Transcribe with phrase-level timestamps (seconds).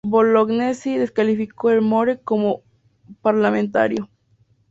[0.03, 2.63] Bolognesi descalificó a Elmore como
[3.21, 4.09] parlamentario.